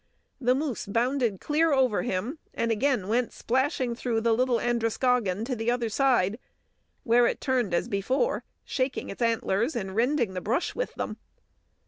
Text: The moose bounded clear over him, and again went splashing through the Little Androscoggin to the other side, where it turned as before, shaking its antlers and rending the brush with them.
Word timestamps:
The 0.39 0.55
moose 0.55 0.87
bounded 0.87 1.39
clear 1.39 1.73
over 1.73 2.01
him, 2.01 2.39
and 2.55 2.71
again 2.71 3.07
went 3.07 3.31
splashing 3.31 3.93
through 3.93 4.21
the 4.21 4.33
Little 4.33 4.59
Androscoggin 4.59 5.45
to 5.45 5.55
the 5.55 5.69
other 5.69 5.89
side, 5.89 6.39
where 7.03 7.27
it 7.27 7.39
turned 7.39 7.71
as 7.71 7.87
before, 7.87 8.43
shaking 8.65 9.11
its 9.11 9.21
antlers 9.21 9.75
and 9.75 9.95
rending 9.95 10.33
the 10.33 10.41
brush 10.41 10.73
with 10.73 10.95
them. 10.95 11.17